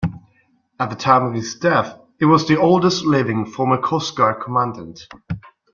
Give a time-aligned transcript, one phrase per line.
[0.79, 5.07] At the time of his death, he was the oldest-living former Coast Guard Commandant.